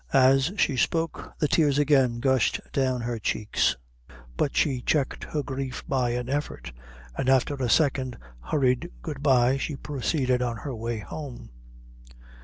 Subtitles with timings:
[0.13, 3.77] As she spoke, the tears again gushed down her cheeks;
[4.35, 6.73] but she checked her grief by an effort,
[7.15, 11.51] and after a second hurried good bye, she proceeded on her way home.